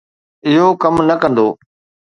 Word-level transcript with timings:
اهو 0.47 0.67
ڪم 0.81 0.95
نه 1.07 1.15
ڪندو. 1.21 1.47